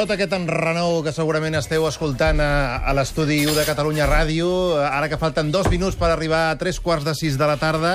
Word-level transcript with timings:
Tot 0.00 0.14
aquest 0.14 0.32
enrenou 0.32 1.02
que 1.04 1.12
segurament 1.12 1.58
esteu 1.58 1.82
escoltant 1.84 2.38
a, 2.40 2.78
a 2.88 2.92
l'estudi 2.96 3.42
1 3.44 3.52
de 3.52 3.66
Catalunya 3.68 4.06
Ràdio, 4.08 4.46
ara 4.80 5.10
que 5.12 5.18
falten 5.20 5.50
dos 5.52 5.66
minuts 5.68 5.98
per 6.00 6.08
arribar 6.08 6.38
a 6.48 6.54
tres 6.56 6.78
quarts 6.80 7.04
de 7.04 7.12
sis 7.18 7.36
de 7.36 7.44
la 7.44 7.58
tarda, 7.60 7.90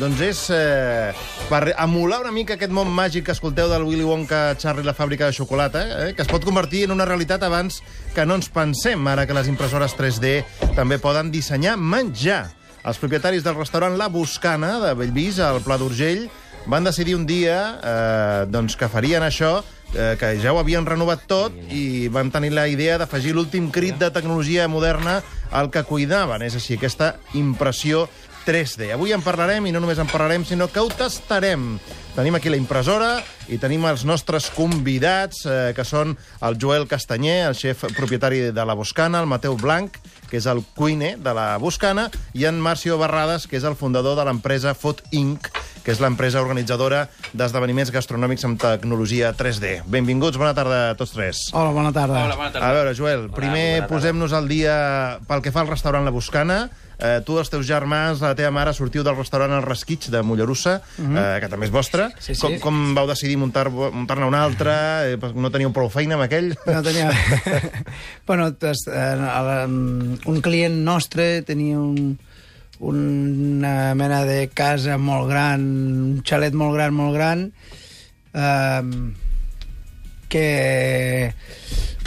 doncs 0.00 0.22
és 0.24 0.40
eh, 0.56 1.10
per 1.50 1.74
emular 1.74 2.22
una 2.24 2.32
mica 2.32 2.56
aquest 2.56 2.72
món 2.72 2.88
màgic 2.88 3.26
que 3.26 3.34
escolteu 3.36 3.68
del 3.68 3.84
Willy 3.84 4.06
Wonka, 4.08 4.54
Charlie 4.56 4.88
la 4.88 4.96
fàbrica 4.96 5.28
de 5.28 5.36
xocolata, 5.36 5.82
eh, 5.84 6.14
que 6.16 6.24
es 6.24 6.32
pot 6.32 6.48
convertir 6.48 6.86
en 6.86 6.94
una 6.96 7.04
realitat 7.04 7.44
abans 7.44 7.82
que 8.16 8.24
no 8.24 8.38
ens 8.40 8.48
pensem, 8.48 9.10
ara 9.12 9.26
que 9.28 9.36
les 9.36 9.50
impressores 9.52 9.92
3D 10.00 10.38
també 10.78 10.96
poden 10.96 11.28
dissenyar 11.28 11.76
menjar. 11.76 12.46
Els 12.88 13.02
propietaris 13.02 13.44
del 13.44 13.60
restaurant 13.60 14.00
La 14.00 14.08
Buscana, 14.08 14.78
de 14.80 14.94
Bellvís, 14.96 15.42
al 15.44 15.60
Pla 15.60 15.76
d'Urgell, 15.76 16.24
van 16.72 16.88
decidir 16.88 17.20
un 17.20 17.28
dia 17.28 17.60
eh, 17.84 18.48
doncs 18.48 18.80
que 18.80 18.88
farien 18.88 19.28
això, 19.28 19.58
eh, 19.94 20.16
que 20.20 20.32
ja 20.42 20.54
ho 20.54 20.60
havien 20.60 20.86
renovat 20.86 21.26
tot 21.30 21.54
i 21.74 22.08
van 22.12 22.30
tenir 22.30 22.52
la 22.54 22.66
idea 22.70 22.98
d'afegir 22.98 23.34
l'últim 23.34 23.70
crit 23.70 23.98
de 24.00 24.10
tecnologia 24.10 24.68
moderna 24.68 25.20
al 25.50 25.70
que 25.70 25.82
cuidaven, 25.82 26.42
és 26.46 26.54
així, 26.54 26.76
aquesta 26.78 27.16
impressió 27.34 28.06
3D. 28.50 28.90
Avui 28.90 29.12
en 29.14 29.22
parlarem, 29.22 29.68
i 29.68 29.70
no 29.70 29.78
només 29.78 30.00
en 30.02 30.08
parlarem, 30.10 30.42
sinó 30.42 30.66
que 30.66 30.82
ho 30.82 30.88
tastarem. 30.90 31.76
Tenim 32.16 32.34
aquí 32.34 32.50
la 32.50 32.58
impressora 32.58 33.20
i 33.46 33.60
tenim 33.62 33.84
els 33.86 34.02
nostres 34.02 34.48
convidats, 34.50 35.44
eh, 35.46 35.70
que 35.76 35.84
són 35.86 36.16
el 36.42 36.58
Joel 36.58 36.88
Castanyer, 36.90 37.44
el 37.46 37.54
xef 37.54 37.84
propietari 37.94 38.48
de 38.50 38.64
la 38.66 38.74
Boscana, 38.74 39.20
el 39.22 39.30
Mateu 39.30 39.54
Blanc, 39.54 40.00
que 40.26 40.40
és 40.42 40.48
el 40.50 40.64
cuiner 40.74 41.12
de 41.22 41.34
la 41.36 41.54
Boscana, 41.62 42.08
i 42.34 42.48
en 42.50 42.58
Marcio 42.58 42.98
Barrades, 42.98 43.46
que 43.46 43.56
és 43.60 43.64
el 43.64 43.78
fundador 43.78 44.18
de 44.18 44.26
l'empresa 44.26 44.74
Food 44.74 45.04
Inc., 45.14 45.46
que 45.84 45.94
és 45.94 46.02
l'empresa 46.02 46.42
organitzadora 46.42 47.06
d'esdeveniments 47.32 47.94
gastronòmics 47.94 48.44
amb 48.44 48.58
tecnologia 48.60 49.30
3D. 49.32 49.84
Benvinguts, 49.86 50.42
bona 50.42 50.56
tarda 50.58 50.90
a 50.90 50.98
tots 50.98 51.14
tres. 51.14 51.46
Hola, 51.54 51.70
bona 51.70 51.94
tarda. 51.94 52.26
Hola, 52.26 52.36
bona 52.36 52.50
tarda. 52.50 52.66
A 52.66 52.74
veure, 52.74 52.98
Joel, 52.98 53.28
Hola, 53.30 53.36
primer 53.38 53.86
posem-nos 53.86 54.34
al 54.34 54.50
dia 54.50 54.76
pel 55.30 55.40
que 55.40 55.54
fa 55.54 55.62
al 55.62 55.70
restaurant 55.70 56.04
La 56.04 56.12
Buscana. 56.14 56.64
Eh, 57.00 57.20
tu, 57.24 57.38
els 57.40 57.48
teus 57.48 57.64
germans, 57.64 58.20
la 58.20 58.34
teva 58.36 58.50
mare, 58.52 58.74
sortiu 58.76 59.00
del 59.06 59.16
restaurant 59.16 59.52
El 59.56 59.62
Resquitx 59.64 60.10
de 60.12 60.20
Mollerussa, 60.22 60.74
eh, 61.00 61.38
que 61.40 61.48
també 61.48 61.64
és 61.66 61.72
vostre. 61.72 62.10
Sí, 62.20 62.34
sí. 62.34 62.40
Com, 62.42 62.58
com 62.60 62.80
vau 62.98 63.06
decidir 63.08 63.38
muntar- 63.40 63.70
muntar-ne 63.72 64.26
un 64.28 64.36
altre? 64.36 64.74
Eh, 65.14 65.32
no 65.34 65.48
teníeu 65.50 65.72
prou 65.72 65.88
feina 65.88 66.18
amb 66.18 66.26
aquell? 66.26 66.52
No 66.68 66.82
tenia... 66.84 67.08
bueno, 68.26 68.50
pues, 68.60 68.84
eh, 68.92 69.16
el- 69.16 70.18
un 70.28 70.40
client 70.44 70.76
nostre 70.84 71.40
tenia 71.48 71.78
un, 71.80 72.18
una 72.80 73.94
mena 73.94 74.24
de 74.24 74.48
casa 74.52 74.98
molt 74.98 75.28
gran, 75.30 75.60
un 76.04 76.22
xalet 76.24 76.52
molt 76.56 76.76
gran, 76.76 76.94
molt 76.96 77.16
gran, 77.16 77.46
eh, 78.34 78.82
que 80.30 81.34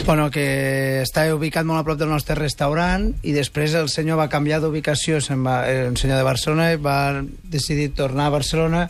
bueno, 0.04 0.30
que 0.30 1.00
estava 1.02 1.36
ubicat 1.36 1.64
molt 1.64 1.80
a 1.80 1.84
prop 1.86 1.98
del 2.00 2.10
nostre 2.10 2.34
restaurant 2.36 3.06
i 3.22 3.32
després 3.36 3.76
el 3.78 3.88
senyor 3.92 4.18
va 4.20 4.28
canviar 4.32 4.58
d'ubicació, 4.60 5.20
se'n 5.22 5.44
va, 5.46 5.62
era 5.70 5.86
un 5.88 5.96
senyor 5.96 6.18
de 6.20 6.26
Barcelona, 6.26 6.72
i 6.74 6.80
va 6.82 7.22
decidir 7.22 7.92
tornar 7.96 8.26
a 8.28 8.34
Barcelona 8.34 8.88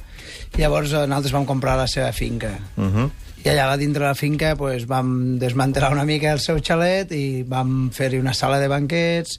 i 0.56 0.62
llavors 0.62 0.94
eh, 0.94 1.04
nosaltres 1.04 1.36
vam 1.36 1.46
comprar 1.46 1.76
la 1.78 1.86
seva 1.90 2.10
finca. 2.12 2.56
Uh 2.76 2.88
-huh. 2.88 3.10
I 3.44 3.50
allà 3.50 3.76
dintre 3.76 4.06
la 4.06 4.14
finca 4.14 4.56
pues, 4.56 4.86
vam 4.86 5.38
desmantelar 5.38 5.92
una 5.92 6.04
mica 6.04 6.32
el 6.32 6.40
seu 6.40 6.58
xalet 6.58 7.12
i 7.12 7.44
vam 7.46 7.90
fer-hi 7.92 8.18
una 8.18 8.32
sala 8.32 8.58
de 8.58 8.68
banquets 8.68 9.38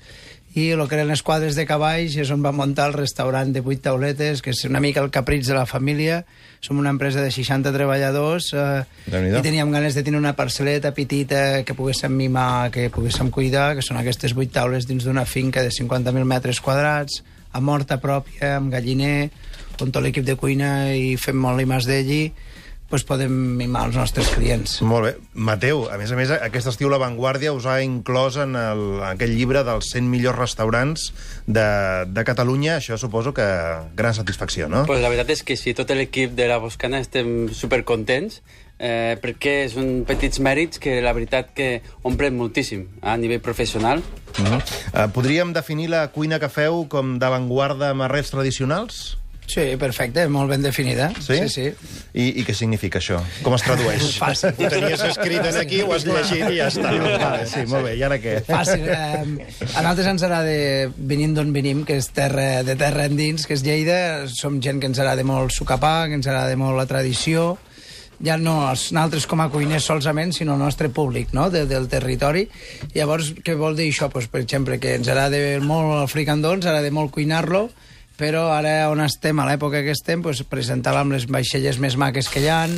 i 0.55 0.69
el 0.71 0.85
que 0.87 0.95
eren 0.95 1.09
les 1.11 1.19
quadres 1.19 1.57
de 1.59 1.65
cavalls 1.67 2.13
és 2.15 2.29
on 2.31 2.39
vam 2.43 2.55
muntar 2.61 2.85
el 2.87 2.93
restaurant 2.95 3.49
de 3.51 3.59
vuit 3.59 3.81
tauletes, 3.83 4.39
que 4.39 4.53
és 4.55 4.61
una 4.69 4.79
mica 4.79 5.01
el 5.03 5.11
capritx 5.11 5.49
de 5.51 5.57
la 5.57 5.65
família. 5.67 6.21
Som 6.63 6.79
una 6.79 6.93
empresa 6.95 7.19
de 7.19 7.33
60 7.35 7.73
treballadors 7.75 8.47
eh, 8.55 8.85
i 9.11 9.41
teníem 9.43 9.73
ganes 9.75 9.99
de 9.99 10.03
tenir 10.07 10.21
una 10.21 10.31
parcel·leta 10.37 10.93
petita 10.95 11.65
que 11.67 11.75
poguéssim 11.75 12.15
mimar, 12.15 12.71
que 12.71 12.87
poguéssim 12.89 13.33
cuidar, 13.35 13.73
que 13.75 13.83
són 13.83 13.99
aquestes 13.99 14.33
vuit 14.33 14.53
taules 14.55 14.87
dins 14.87 15.03
d'una 15.03 15.27
finca 15.27 15.59
de 15.59 15.75
50.000 15.75 16.23
metres 16.23 16.63
quadrats, 16.63 17.19
amb 17.51 17.75
horta 17.75 17.99
pròpia, 17.99 18.55
amb 18.55 18.71
galliner, 18.71 19.27
on 19.83 19.91
tot 19.91 20.03
l'equip 20.03 20.23
de 20.23 20.37
cuina 20.39 20.95
i 20.95 21.17
fem 21.19 21.35
molt 21.35 21.59
limes 21.59 21.83
d'allí, 21.83 22.29
doncs 22.89 23.05
podem 23.07 23.33
mimar 23.59 23.87
els 23.89 23.95
nostres 23.97 24.29
clients. 24.35 24.77
Molt 24.85 25.07
bé. 25.07 25.13
Mateu, 25.33 25.85
a 25.91 25.97
més 25.97 26.11
a 26.13 26.19
més, 26.19 26.33
aquest 26.35 26.69
estiu 26.69 26.91
La 26.91 26.99
Vanguardia 27.01 27.53
us 27.55 27.65
ha 27.65 27.79
inclòs 27.83 28.37
en, 28.43 28.53
el, 28.59 28.83
en 28.99 29.07
aquell 29.13 29.33
llibre 29.35 29.63
dels 29.67 29.89
100 29.93 30.11
millors 30.11 30.37
restaurants 30.37 31.07
de, 31.47 31.65
de 32.11 32.25
Catalunya. 32.27 32.77
Això 32.77 32.99
suposo 33.01 33.33
que 33.33 33.47
gran 33.97 34.13
satisfacció, 34.17 34.69
no? 34.69 34.85
Pues 34.89 35.01
la 35.01 35.09
veritat 35.09 35.33
és 35.33 35.43
que 35.47 35.57
sí, 35.57 35.73
tot 35.77 35.89
l'equip 35.95 36.37
de 36.37 36.47
la 36.51 36.61
Boscana 36.61 37.01
estem 37.01 37.49
supercontents 37.53 38.41
eh, 38.77 39.15
perquè 39.21 39.65
són 39.71 40.03
petits 40.07 40.41
mèrits 40.43 40.81
que 40.81 40.99
la 41.03 41.13
veritat 41.15 41.53
que 41.55 41.69
omplen 42.07 42.35
moltíssim 42.37 42.87
a 43.01 43.17
nivell 43.17 43.41
professional. 43.41 44.03
Uh 44.35 44.45
-huh. 44.45 44.59
uh, 44.59 45.11
podríem 45.11 45.53
definir 45.53 45.89
la 45.89 46.07
cuina 46.11 46.39
que 46.39 46.49
feu 46.49 46.87
com 46.89 47.19
d'avantguarda 47.19 47.89
amb 47.89 48.01
arrels 48.01 48.29
tradicionals? 48.31 49.17
Sí, 49.47 49.65
perfecte, 49.79 50.25
molt 50.31 50.49
ben 50.49 50.63
definida. 50.65 51.11
Sí? 51.21 51.37
Sí, 51.45 51.49
sí. 51.49 51.91
I, 52.13 52.41
I 52.41 52.45
què 52.47 52.55
significa 52.57 52.99
això? 52.99 53.19
Com 53.45 53.55
es 53.57 53.65
tradueix? 53.65 54.07
Fàcil. 54.23 54.55
Ho 54.57 54.71
tenies 54.73 55.03
escrit 55.09 55.45
en 55.45 55.59
aquí, 55.61 55.81
ho 55.85 55.93
has 55.95 56.07
llegit 56.07 56.47
i 56.49 56.57
ja 56.57 56.69
està. 56.71 56.91
Vale, 56.95 57.45
sí, 57.51 57.65
molt 57.69 57.87
bé. 57.89 57.93
I 57.99 58.03
ara 58.07 58.17
què? 58.21 58.39
Fàcil. 58.47 58.87
Eh, 58.89 59.21
a 59.69 59.85
nosaltres 59.85 60.09
ens 60.15 60.25
agrada, 60.25 60.57
venint 60.97 61.37
d'on 61.37 61.53
venim, 61.55 61.85
que 61.87 61.99
és 62.01 62.09
terra, 62.15 62.63
de 62.65 62.77
terra 62.79 63.05
endins, 63.09 63.45
que 63.45 63.55
és 63.57 63.63
Lleida, 63.65 63.99
som 64.33 64.59
gent 64.63 64.81
que 64.81 64.89
ens 64.91 64.99
agrada 65.01 65.25
molt 65.27 65.53
sucar 65.55 65.79
pa, 65.81 65.95
que 66.09 66.17
ens 66.17 66.27
agrada 66.27 66.57
molt 66.59 66.79
la 66.79 66.89
tradició, 66.89 67.53
ja 68.23 68.37
no 68.39 68.57
els 68.69 68.89
nosaltres 68.95 69.25
com 69.27 69.41
a 69.43 69.49
cuiners 69.51 69.87
solament, 69.89 70.33
sinó 70.33 70.55
el 70.55 70.63
nostre 70.63 70.89
públic 70.89 71.33
no? 71.35 71.49
de, 71.51 71.65
del 71.69 71.89
territori. 71.91 72.45
Llavors, 72.95 73.33
què 73.43 73.55
vol 73.59 73.75
dir 73.77 73.89
això? 73.91 74.09
Pues, 74.11 74.29
per 74.31 74.43
exemple, 74.45 74.79
que 74.79 74.95
ens 74.99 75.09
agrada 75.11 75.39
molt 75.63 75.99
el 76.01 76.11
fricandó, 76.11 76.55
ens 76.55 76.65
agrada 76.65 76.91
molt 76.95 77.13
cuinar-lo, 77.15 77.67
però 78.19 78.47
ara 78.55 78.89
on 78.91 79.01
estem, 79.03 79.39
a 79.39 79.47
l'època 79.47 79.83
que 79.83 79.93
estem, 79.95 80.23
pues, 80.23 80.43
presentar-lo 80.47 81.03
amb 81.03 81.15
les 81.15 81.27
vaixelles 81.27 81.79
més 81.83 81.97
maques 81.99 82.29
que 82.31 82.43
hi 82.43 82.49
han, 82.51 82.75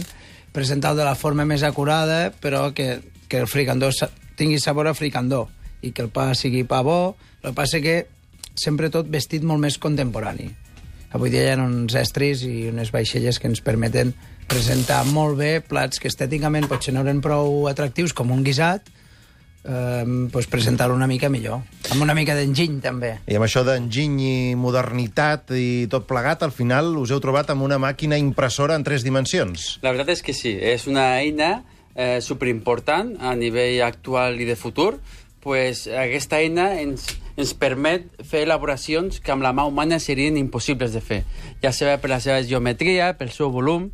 presentar-lo 0.54 1.02
de 1.02 1.06
la 1.06 1.16
forma 1.16 1.46
més 1.46 1.64
acurada, 1.64 2.32
però 2.42 2.72
que, 2.74 2.98
que 3.30 3.44
el 3.44 3.50
fricandó 3.50 3.92
tingui 4.38 4.60
sabor 4.62 4.90
a 4.90 4.96
fricandó 4.98 5.48
i 5.82 5.92
que 5.94 6.06
el 6.06 6.10
pa 6.14 6.32
sigui 6.36 6.64
pa 6.66 6.82
bo. 6.86 7.16
El 7.44 7.52
que 7.52 7.58
passa 7.58 7.82
que 7.84 7.98
sempre 8.58 8.90
tot 8.94 9.10
vestit 9.10 9.46
molt 9.46 9.62
més 9.62 9.78
contemporani. 9.78 10.50
Avui 11.16 11.32
dia 11.32 11.46
hi 11.46 11.54
ha 11.54 11.62
uns 11.64 11.96
estris 11.96 12.42
i 12.44 12.68
unes 12.72 12.92
vaixelles 12.92 13.38
que 13.40 13.48
ens 13.48 13.62
permeten 13.64 14.12
presentar 14.48 15.04
molt 15.08 15.38
bé 15.40 15.52
plats 15.62 16.02
que 16.02 16.10
estèticament 16.12 16.68
potser 16.68 16.94
no 16.96 17.04
eren 17.06 17.22
prou 17.24 17.68
atractius, 17.70 18.14
com 18.16 18.32
un 18.34 18.44
guisat, 18.44 18.90
eh, 19.68 20.30
pues 20.32 20.48
presentar-ho 20.48 20.96
una 20.96 21.08
mica 21.08 21.30
millor. 21.30 21.62
Amb 21.92 22.02
una 22.02 22.16
mica 22.18 22.36
d'enginy, 22.36 22.80
també. 22.84 23.14
I 23.28 23.38
amb 23.38 23.48
això 23.48 23.64
d'enginy 23.68 24.24
i 24.24 24.56
modernitat 24.60 25.54
i 25.56 25.88
tot 25.92 26.08
plegat, 26.10 26.44
al 26.44 26.56
final 26.56 26.96
us 26.98 27.12
heu 27.12 27.22
trobat 27.24 27.52
amb 27.54 27.68
una 27.68 27.80
màquina 27.82 28.18
impressora 28.18 28.76
en 28.80 28.88
tres 28.88 29.06
dimensions. 29.06 29.78
La 29.84 29.94
veritat 29.94 30.16
és 30.18 30.26
que 30.26 30.36
sí, 30.36 30.56
és 30.56 30.88
una 30.88 31.10
eina 31.20 31.62
eh, 31.94 32.20
superimportant 32.22 33.16
a 33.20 33.36
nivell 33.36 33.82
actual 33.86 34.40
i 34.42 34.48
de 34.48 34.56
futur, 34.56 34.96
pues 35.48 35.86
aquesta 35.88 36.42
eina 36.44 36.74
ens, 36.82 37.08
ens 37.40 37.54
permet 37.56 38.08
fer 38.28 38.44
elaboracions 38.44 39.22
que 39.24 39.32
amb 39.32 39.46
la 39.46 39.54
mà 39.56 39.64
humana 39.70 40.00
serien 40.04 40.36
impossibles 40.36 40.92
de 40.92 41.02
fer, 41.02 41.22
ja 41.64 41.72
sigui 41.72 41.96
per 42.02 42.12
la 42.12 42.20
seva 42.24 42.42
geometria, 42.44 43.14
pel 43.20 43.32
seu 43.32 43.54
volum, 43.54 43.92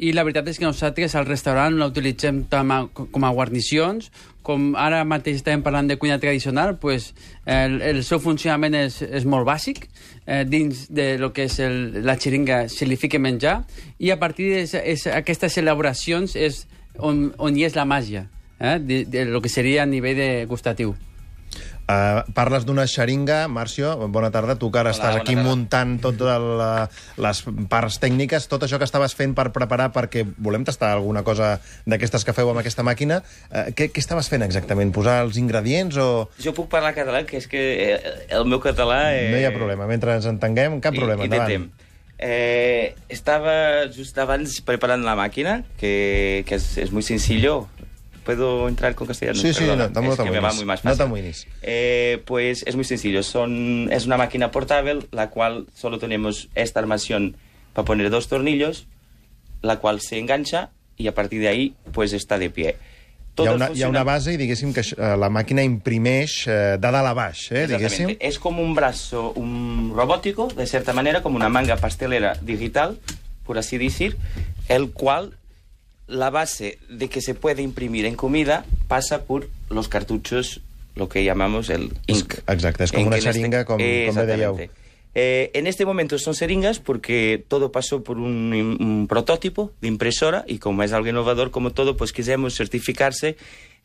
i 0.00 0.14
la 0.16 0.24
veritat 0.24 0.48
és 0.48 0.56
que 0.56 0.64
nosaltres 0.64 1.14
al 1.14 1.26
restaurant 1.28 1.74
la 1.76 1.90
utilitzem 1.90 2.44
com 2.48 2.70
a, 2.72 2.78
com 2.88 3.26
a 3.26 3.32
guarnicions, 3.36 4.08
com 4.46 4.70
ara 4.80 5.02
mateix 5.04 5.42
estem 5.42 5.60
parlant 5.62 5.90
de 5.90 5.98
cuina 6.00 6.16
tradicional, 6.22 6.78
pues, 6.80 7.10
el, 7.44 7.80
el 7.84 8.00
seu 8.06 8.22
funcionament 8.24 8.78
és, 8.78 9.00
és 9.04 9.26
molt 9.28 9.44
bàsic, 9.48 9.84
eh, 10.24 10.46
dins 10.48 10.86
de 10.88 11.12
lo 11.20 11.34
que 11.36 11.44
és 11.50 11.58
el, 11.60 12.00
la 12.06 12.16
xeringa 12.16 12.62
se 12.72 12.88
li 12.88 12.96
fica 12.96 13.20
menjar, 13.20 13.60
i 14.00 14.08
a 14.08 14.16
partir 14.22 14.54
d'aquestes 14.56 15.60
elaboracions 15.60 16.32
és 16.32 16.64
on, 16.96 17.28
on 17.36 17.60
hi 17.60 17.68
és 17.68 17.76
la 17.76 17.84
màgia, 17.84 18.24
eh, 18.56 18.78
de, 18.80 19.04
de 19.04 19.28
lo 19.28 19.44
que 19.44 19.52
seria 19.52 19.84
a 19.84 19.90
nivell 19.90 20.16
de 20.16 20.32
gustatiu. 20.48 20.96
Uh, 21.90 22.22
parles 22.36 22.62
d'una 22.68 22.84
xeringa, 22.86 23.48
Marcio, 23.50 23.90
bona 24.12 24.28
tarda, 24.30 24.54
tu 24.60 24.68
que 24.70 24.78
ara 24.78 24.92
Hola, 24.92 24.96
estàs 24.98 25.16
aquí 25.18 25.34
tarda. 25.34 25.48
muntant 25.48 25.96
totes 26.02 26.44
les 27.24 27.40
parts 27.72 27.96
tècniques, 28.02 28.46
tot 28.52 28.62
això 28.66 28.78
que 28.78 28.86
estaves 28.86 29.16
fent 29.18 29.34
per 29.34 29.48
preparar 29.50 29.88
perquè 29.94 30.22
volem 30.38 30.62
tastar 30.68 30.92
alguna 30.94 31.24
cosa 31.26 31.56
d'aquestes 31.90 32.26
que 32.28 32.34
feu 32.36 32.52
amb 32.52 32.62
aquesta 32.62 32.84
màquina, 32.86 33.22
uh, 33.50 33.72
què, 33.74 33.88
què 33.90 34.04
estaves 34.04 34.30
fent 34.30 34.44
exactament? 34.46 34.92
Posar 34.94 35.20
els 35.24 35.40
ingredients 35.40 35.98
o... 35.98 36.08
Jo 36.38 36.54
puc 36.54 36.70
parlar 36.70 36.94
català, 36.94 37.24
que 37.26 37.40
és 37.40 37.50
que 37.50 37.64
eh, 37.88 38.16
el 38.38 38.46
meu 38.46 38.62
català... 38.62 39.08
Eh, 39.16 39.30
No 39.32 39.40
hi 39.40 39.48
ha 39.48 39.54
problema, 39.56 39.88
mentre 39.90 40.14
ens 40.20 40.28
entenguem, 40.30 40.78
cap 40.84 40.94
problema, 40.94 41.26
Intentem. 41.26 41.70
Eh, 42.20 42.94
estava 43.08 43.88
just 43.88 44.18
abans 44.20 44.58
preparant 44.60 45.00
la 45.06 45.16
màquina, 45.16 45.62
que, 45.80 46.44
que 46.46 46.60
es, 46.60 46.76
es 46.78 46.92
muy 46.92 47.02
sencillo. 47.02 47.64
¿Puedo 48.24 48.68
entrar 48.68 48.94
con 48.94 49.06
castellano? 49.06 49.38
Sí, 49.40 49.52
sí, 49.54 49.60
Perdona, 49.60 49.88
no, 49.88 50.00
no 50.02 50.12
es 50.12 50.18
que 50.18 50.30
me 50.30 50.40
va 50.40 50.52
muy 50.52 50.64
más 50.64 50.84
No 50.84 50.90
fácil. 50.90 50.98
t'amoïnis. 51.06 51.46
Eh, 51.62 52.22
pues 52.26 52.62
es 52.66 52.76
muy 52.76 52.84
sencillo. 52.84 53.22
Son, 53.22 53.88
es 53.90 54.06
una 54.06 54.16
máquina 54.16 54.50
portable, 54.50 55.00
la 55.10 55.30
cual 55.30 55.66
solo 55.74 55.98
tenemos 55.98 56.48
esta 56.54 56.80
armación 56.80 57.36
para 57.72 57.84
poner 57.86 58.10
dos 58.10 58.28
tornillos, 58.28 58.86
la 59.62 59.78
cual 59.78 60.00
se 60.00 60.18
engancha 60.18 60.70
y 60.96 61.08
a 61.08 61.14
partir 61.14 61.40
de 61.40 61.48
ahí 61.48 61.74
pues 61.92 62.12
está 62.12 62.38
de 62.38 62.50
pie. 62.50 62.76
Hi 63.38 63.46
ha, 63.46 63.52
una, 63.52 63.70
hi 63.72 63.82
ha 63.84 63.88
una 63.88 64.02
base 64.04 64.34
i 64.34 64.36
diguéssim 64.36 64.74
que 64.76 64.82
eh, 64.82 65.14
la 65.16 65.30
màquina 65.32 65.62
imprimeix 65.64 66.42
eh, 66.50 66.56
de 66.76 66.90
dalt 66.92 67.08
a 67.08 67.14
baix, 67.16 67.46
eh, 67.54 67.62
diguéssim. 67.70 68.10
Es 68.20 68.38
como 68.38 68.60
un 68.60 68.74
brazo 68.74 69.32
un 69.32 69.92
robótico, 69.96 70.48
de 70.48 70.66
cierta 70.66 70.92
manera, 70.92 71.22
como 71.22 71.36
una 71.36 71.48
manga 71.48 71.76
pastelera 71.78 72.34
digital, 72.42 72.98
por 73.46 73.56
así 73.56 73.78
decir, 73.78 74.18
el 74.68 74.90
cual 74.90 75.38
la 76.10 76.30
base 76.30 76.78
de 76.88 77.08
que 77.08 77.20
se 77.20 77.34
puede 77.34 77.62
imprimir 77.62 78.04
en 78.04 78.16
comida 78.16 78.64
pasa 78.88 79.24
por 79.24 79.48
los 79.70 79.88
cartuchos, 79.88 80.60
lo 80.96 81.08
que 81.08 81.24
llamamos 81.24 81.70
el 81.70 81.92
ink. 82.06 82.34
Exacte, 82.48 82.84
és 82.84 82.92
com 82.92 83.00
En 83.00 83.06
una 83.06 83.16
este- 83.16 83.30
Eh, 83.78 84.06
exactamente. 84.08 84.70
Eh, 85.14 85.50
en 85.54 85.66
este 85.66 85.84
momento 85.84 86.18
son 86.18 86.34
seringas 86.34 86.78
porque 86.78 87.44
todo 87.48 87.72
pasó 87.72 88.04
por 88.04 88.18
un, 88.18 88.52
un 88.80 89.06
prototipo 89.08 89.72
de 89.80 89.88
impresora 89.88 90.44
y 90.46 90.58
como 90.58 90.82
es 90.82 90.92
algo 90.92 91.08
innovador 91.08 91.50
como 91.50 91.70
todo, 91.72 91.96
pues 91.96 92.12
quisimos 92.12 92.54
certificarse 92.54 93.36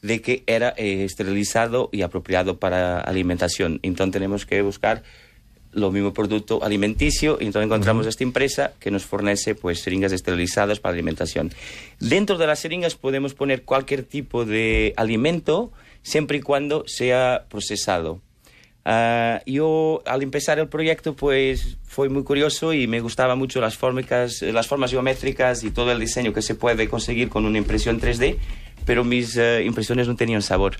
de 0.01 0.21
que 0.21 0.43
era 0.45 0.73
eh, 0.77 1.03
esterilizado 1.03 1.89
y 1.91 2.01
apropiado 2.03 2.57
para 2.59 2.99
alimentación. 2.99 3.79
Entonces 3.81 4.13
tenemos 4.13 4.45
que 4.45 4.61
buscar 4.61 5.01
lo 5.75 5.91
mismo 5.91 6.13
producto 6.13 6.63
alimenticio 6.63 7.37
y 7.39 7.45
entonces 7.45 7.67
encontramos 7.67 8.07
esta 8.07 8.23
empresa 8.23 8.73
que 8.79 8.91
nos 8.91 9.05
fornece 9.05 9.53
pues 9.55 9.81
seringas 9.81 10.11
esterilizadas 10.11 10.79
para 10.79 10.93
alimentación. 10.93 11.51
Dentro 11.99 12.37
de 12.37 12.47
las 12.47 12.59
seringas 12.59 12.95
podemos 12.95 13.33
poner 13.33 13.63
cualquier 13.63 14.03
tipo 14.03 14.45
de 14.45 14.93
alimento 14.97 15.71
siempre 16.01 16.37
y 16.37 16.41
cuando 16.41 16.85
sea 16.87 17.45
procesado. 17.49 18.21
Ah, 18.87 19.41
yo 19.47 20.03
al 20.05 20.21
empezar 20.21 20.59
el 20.59 20.67
proyecto 20.69 21.15
pues 21.15 21.77
fue 21.87 22.07
muy 22.07 22.23
curioso 22.23 22.71
y 22.71 22.87
me 22.87 22.99
gustaban 22.99 23.37
mucho 23.37 23.59
las 23.59 23.75
formas, 23.75 24.41
las 24.41 24.67
formas 24.67 24.91
geométricas 24.91 25.63
y 25.63 25.71
todo 25.71 25.91
el 25.91 25.99
diseño 25.99 26.33
que 26.33 26.43
se 26.43 26.53
puede 26.53 26.87
conseguir 26.87 27.29
con 27.29 27.45
una 27.45 27.57
impresión 27.57 27.99
3D, 27.99 28.37
pero 28.85 29.03
mis 29.03 29.35
eh, 29.37 29.63
impresiones 29.65 30.07
no 30.07 30.15
tenían 30.15 30.43
sabor. 30.43 30.77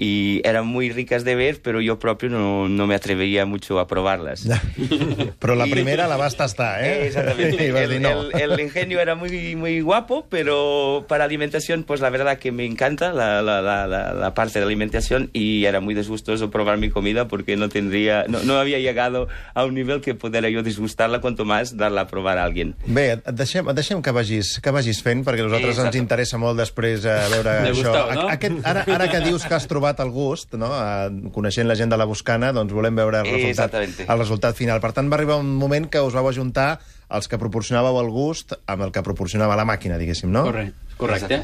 Y 0.00 0.40
eran 0.44 0.64
muy 0.64 0.90
ricas 0.92 1.24
de 1.24 1.34
ver, 1.34 1.60
pero 1.60 1.80
yo 1.80 1.98
propio 1.98 2.28
no, 2.28 2.68
no 2.68 2.86
me 2.86 2.94
atrevería 2.94 3.46
mucho 3.46 3.80
a 3.80 3.88
probarlas. 3.88 4.46
Però 5.40 5.56
la 5.56 5.66
primera 5.66 6.06
la 6.06 6.16
vas 6.16 6.36
tastar, 6.36 6.84
eh? 6.84 7.06
Exactamente. 7.08 7.66
El, 7.82 8.00
no. 8.00 8.22
el- 8.30 8.52
el 8.52 8.60
ingenio 8.60 9.00
era 9.00 9.16
muy, 9.16 9.56
muy 9.56 9.80
guapo, 9.80 10.26
pero 10.30 11.04
para 11.08 11.24
alimentación, 11.24 11.82
pues 11.82 12.00
la 12.00 12.10
verdad 12.10 12.38
que 12.38 12.52
me 12.52 12.64
encanta 12.64 13.12
la, 13.12 13.42
la, 13.42 13.60
la, 13.60 13.86
la- 13.88 14.34
parte 14.34 14.60
de 14.60 14.64
alimentación 14.66 15.30
y 15.32 15.64
era 15.64 15.80
muy 15.80 15.94
disgustoso 15.94 16.48
probar 16.50 16.78
mi 16.78 16.90
comida 16.90 17.26
porque 17.26 17.56
no 17.56 17.68
tendría, 17.68 18.24
no, 18.28 18.40
no 18.44 18.56
había 18.58 18.78
llegado 18.78 19.26
a 19.54 19.64
un 19.64 19.74
nivel 19.74 20.00
que 20.00 20.14
pudiera 20.14 20.48
yo 20.48 20.62
disgustarla, 20.62 21.20
cuanto 21.20 21.44
más 21.44 21.76
darla 21.76 22.02
a 22.02 22.06
probar 22.06 22.38
a 22.38 22.44
alguien. 22.44 22.76
Bé, 22.86 23.14
et 23.18 23.34
deixem, 23.34 23.66
et 23.68 23.74
deixem 23.74 24.00
que, 24.02 24.12
vagis, 24.14 24.60
que 24.62 24.70
vagis 24.70 25.02
fent, 25.02 25.24
perquè 25.26 25.42
a 25.42 25.48
nosaltres 25.48 25.74
Exacte. 25.74 25.96
ens 25.98 26.02
interessa 26.04 26.38
molt 26.38 26.60
després 26.60 27.02
eh, 27.04 27.16
veure 27.32 27.56
Me 27.66 27.72
això. 27.72 27.94
no? 28.14 28.28
Aquest, 28.30 28.60
ara, 28.62 28.84
ara 28.86 29.08
que 29.10 29.24
dius 29.26 29.42
que 29.48 29.56
has 29.58 29.66
trobat 29.66 29.87
el 30.04 30.10
gust, 30.12 30.52
no? 30.60 30.68
eh, 30.76 31.30
coneixent 31.32 31.68
la 31.68 31.76
gent 31.78 31.88
de 31.88 31.96
la 31.96 32.04
Buscana, 32.04 32.52
doncs 32.52 32.74
volem 32.76 33.00
veure 33.00 33.24
el 33.24 33.30
resultat, 33.32 33.78
el 34.04 34.18
resultat 34.18 34.58
final. 34.58 34.82
Per 34.84 34.92
tant, 34.92 35.08
va 35.08 35.16
arribar 35.16 35.40
un 35.40 35.54
moment 35.56 35.88
que 35.88 36.04
us 36.04 36.12
vau 36.12 36.28
ajuntar 36.28 36.74
els 37.08 37.30
que 37.30 37.40
proporcionàveu 37.40 37.96
el 38.02 38.12
gust 38.12 38.52
amb 38.68 38.84
el 38.84 38.92
que 38.92 39.02
proporcionava 39.02 39.56
la 39.56 39.64
màquina, 39.64 39.96
diguéssim, 39.96 40.28
no? 40.28 40.44
Correcte. 40.50 40.84
Correcte. 40.98 41.36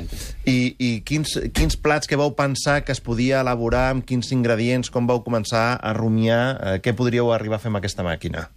I, 0.50 0.74
i 0.82 0.88
quins, 1.06 1.36
quins 1.54 1.76
plats 1.78 2.10
que 2.10 2.18
vau 2.18 2.32
pensar 2.34 2.80
que 2.84 2.90
es 2.92 3.00
podia 3.00 3.38
elaborar, 3.44 3.86
amb 3.94 4.04
quins 4.06 4.32
ingredients, 4.34 4.90
com 4.90 5.06
vau 5.06 5.22
començar 5.22 5.78
a 5.78 5.92
rumiar, 5.94 6.40
eh, 6.58 6.74
què 6.82 6.92
podríeu 6.98 7.30
arribar 7.32 7.60
a 7.60 7.62
fer 7.62 7.70
amb 7.70 7.78
aquesta 7.78 8.02
màquina? 8.02 8.48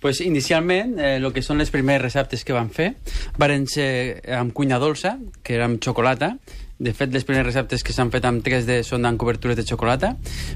Pues 0.00 0.22
inicialment, 0.24 0.96
eh, 0.98 1.16
el 1.20 1.28
que 1.36 1.44
són 1.44 1.60
les 1.60 1.72
primeres 1.74 2.06
receptes 2.08 2.44
que 2.44 2.56
van 2.56 2.72
fer 2.72 2.94
varen 3.36 3.68
ser 3.68 4.22
amb 4.32 4.56
cuina 4.56 4.80
dolça, 4.80 5.18
que 5.44 5.58
era 5.60 5.68
amb 5.68 5.82
xocolata. 5.82 6.38
De 6.78 6.92
fet, 6.92 7.08
les 7.12 7.24
primeres 7.24 7.46
receptes 7.46 7.80
que 7.82 7.94
s'han 7.96 8.10
fet 8.12 8.24
amb 8.28 8.42
3D 8.44 8.82
són 8.84 9.06
amb 9.08 9.16
cobertures 9.16 9.56
de 9.56 9.64
xocolata. 9.64 10.10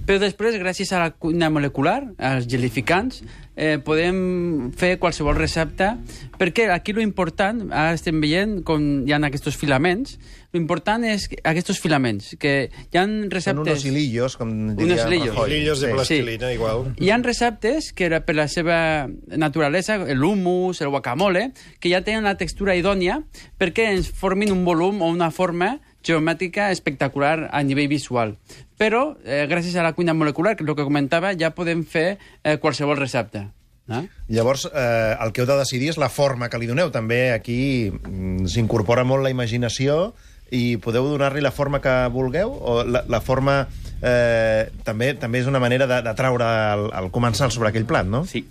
Però 0.05 0.19
després, 0.21 0.59
gràcies 0.61 0.91
a 0.93 0.99
la 1.01 1.11
cuina 1.17 1.49
molecular, 1.49 2.11
als 2.19 2.45
gelificants, 2.47 3.23
eh, 3.57 3.79
podem 3.81 4.71
fer 4.77 4.99
qualsevol 5.01 5.35
recepta, 5.39 5.95
perquè 6.39 6.69
aquí 6.73 6.93
lo 6.93 7.01
important, 7.01 7.71
ara 7.73 7.95
estem 7.97 8.21
veient 8.21 8.63
com 8.69 9.07
hi 9.09 9.13
ha 9.13 9.21
aquests 9.31 9.57
filaments, 9.57 10.19
lo 10.53 10.61
important 10.61 11.05
és 11.05 11.27
que- 11.29 11.39
aquests 11.43 11.81
filaments, 11.81 12.37
que 12.39 12.69
hi 12.93 12.99
ha 12.99 13.05
Són 13.07 13.31
receptes... 13.31 13.57
unos 13.81 13.85
hilillos, 13.87 14.37
com 14.37 14.77
diria 14.77 14.93
Unos 14.95 15.07
hilillos. 15.07 15.35
Rajoy. 15.35 15.51
Hilillos 15.51 15.81
de 15.81 15.87
Sí. 15.87 15.93
plastilina, 15.95 16.53
igual. 16.53 16.95
Hi 17.01 17.11
ha 17.11 17.17
receptes 17.19 17.93
que 17.95 18.05
era 18.05 18.27
per 18.27 18.35
la 18.37 18.49
seva 18.49 19.09
naturalesa, 19.27 19.97
l'humus, 20.13 20.81
el 20.83 20.89
guacamole, 20.89 21.53
que 21.81 21.89
ja 21.89 22.03
tenen 22.05 22.25
la 22.25 22.37
textura 22.37 22.77
idònia 22.77 23.23
perquè 23.59 23.89
ens 23.95 24.11
formin 24.11 24.53
un 24.53 24.65
volum 24.67 25.01
o 25.03 25.09
una 25.09 25.31
forma 25.31 25.81
geomètrica 26.03 26.71
espectacular 26.71 27.49
a 27.53 27.63
nivell 27.63 27.89
visual. 27.89 28.37
Però, 28.81 29.17
eh, 29.25 29.47
gràcies 29.51 29.77
a 29.77 29.83
la 29.85 29.93
cuina 29.93 30.15
molecular, 30.15 30.57
que 30.57 30.65
és 30.65 30.69
el 30.71 30.77
que 30.77 30.85
comentava, 30.89 31.35
ja 31.37 31.51
podem 31.53 31.85
fer 31.85 32.19
eh, 32.43 32.57
qualsevol 32.59 32.97
recepta. 32.97 33.51
Eh? 33.91 34.07
Llavors, 34.29 34.69
eh, 34.73 35.17
el 35.21 35.33
que 35.33 35.43
heu 35.43 35.47
de 35.49 35.57
decidir 35.59 35.89
és 35.91 35.99
la 35.99 36.09
forma 36.09 36.49
que 36.49 36.59
li 36.59 36.67
doneu. 36.71 36.91
També 36.95 37.33
aquí 37.35 37.91
mm, 37.91 38.47
s'incorpora 38.47 39.05
molt 39.05 39.25
la 39.27 39.31
imaginació 39.35 40.15
i 40.51 40.77
podeu 40.83 41.07
donar-li 41.11 41.43
la 41.43 41.51
forma 41.53 41.81
que 41.83 41.93
vulgueu? 42.11 42.51
O 42.51 42.85
la, 42.85 43.05
la 43.07 43.21
forma 43.21 43.67
eh, 44.03 44.71
també 44.87 45.13
també 45.15 45.41
és 45.43 45.47
una 45.51 45.61
manera 45.63 45.87
de- 45.87 46.01
d'atraure 46.07 46.47
el, 46.75 46.87
el 47.03 47.11
comensal 47.11 47.51
sobre 47.51 47.69
aquell 47.71 47.85
plat, 47.87 48.07
no? 48.07 48.25
Sí. 48.27 48.47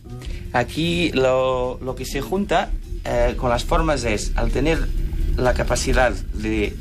Aquí 0.54 1.12
lo, 1.13 1.80
lo 1.81 1.96
que 1.96 2.06
se 2.06 2.22
junta 2.22 2.69
eh, 3.06 3.36
con 3.38 3.50
las 3.50 3.63
formas 3.66 4.04
es, 4.04 4.31
al 4.36 4.51
tener 4.51 4.78
la 5.38 5.54
capacidad 5.54 6.12
de 6.34 6.74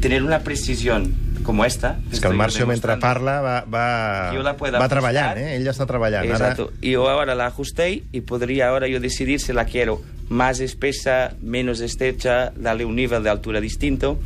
tener 0.00 0.22
una 0.22 0.40
precisión 0.40 1.14
como 1.42 1.64
esta... 1.64 1.98
És 2.12 2.20
que 2.20 2.28
el 2.28 2.34
Marcio, 2.34 2.66
mentre 2.66 2.98
parla, 3.00 3.40
va, 3.40 3.64
va, 3.64 4.32
Jo 4.34 4.42
la 4.44 4.56
puedo 4.56 4.78
va 4.78 4.88
treballant, 4.90 5.38
eh? 5.40 5.56
Ell 5.56 5.68
està 5.70 5.86
treballant. 5.88 6.28
Exacto. 6.28 6.72
Y 6.82 6.92
yo 6.92 7.08
ahora 7.08 7.34
la 7.34 7.46
ajusté 7.46 8.04
y 8.12 8.20
podría 8.20 8.68
ahora 8.68 8.88
yo 8.88 9.00
decidir 9.00 9.40
si 9.40 9.52
la 9.52 9.64
quiero 9.64 10.02
más 10.28 10.60
espesa, 10.60 11.34
menos 11.40 11.80
estrecha, 11.80 12.52
darle 12.54 12.84
un 12.84 12.96
nivel 12.96 13.22
de 13.22 13.30
altura 13.30 13.60
distinto. 13.60 14.18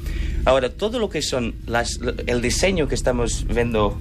Ahora, 0.45 0.71
todo 0.71 0.99
lo 0.99 1.09
que 1.09 1.23
son 1.23 1.55
las, 1.67 2.01
el 2.27 2.43
diseño 2.43 2.89
que 2.89 2.97
estamos 2.97 3.47
viendo 3.47 3.97